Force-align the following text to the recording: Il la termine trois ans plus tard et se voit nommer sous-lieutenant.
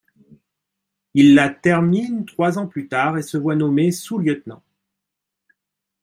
Il 1.13 1.35
la 1.35 1.51
termine 1.51 2.25
trois 2.25 2.57
ans 2.57 2.65
plus 2.65 2.87
tard 2.87 3.19
et 3.19 3.21
se 3.21 3.37
voit 3.37 3.55
nommer 3.55 3.91
sous-lieutenant. 3.91 4.63